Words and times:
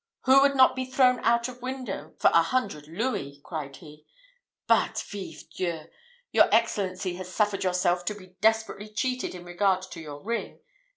"Who 0.21 0.41
would 0.41 0.55
not 0.55 0.75
be 0.75 0.85
thrown 0.89 1.19
out 1.19 1.47
of 1.47 1.61
window 1.61 2.15
for 2.17 2.31
a 2.33 2.41
hundred 2.41 2.87
louis?" 2.87 3.39
cried 3.45 3.75
he; 3.75 4.07
"but 4.65 4.97
Vive 5.07 5.47
Dieu! 5.55 5.81
your 6.31 6.49
excellency 6.51 7.17
has 7.17 7.31
suffered 7.31 7.63
yourself 7.63 8.03
to 8.05 8.15
be 8.15 8.35
desperately 8.41 8.89
cheated 8.89 9.35
in 9.35 9.45
regard 9.45 9.83
to 9.91 10.01
your 10.01 10.19
ring. 10.23 10.57